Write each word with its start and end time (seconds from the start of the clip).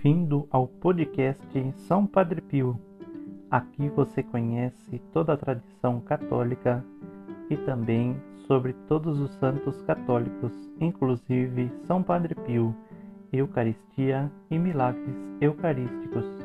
Bem-vindo 0.00 0.46
ao 0.52 0.68
podcast 0.68 1.72
São 1.74 2.06
Padre 2.06 2.40
Pio. 2.40 2.78
Aqui 3.50 3.88
você 3.88 4.22
conhece 4.22 5.00
toda 5.12 5.32
a 5.32 5.36
tradição 5.36 6.00
católica 6.00 6.84
e 7.50 7.56
também 7.56 8.16
sobre 8.46 8.74
todos 8.86 9.18
os 9.18 9.32
santos 9.34 9.82
católicos, 9.82 10.52
inclusive 10.80 11.72
São 11.82 12.00
Padre 12.00 12.36
Pio, 12.36 12.72
Eucaristia 13.32 14.30
e 14.48 14.56
milagres 14.56 15.16
eucarísticos. 15.40 16.37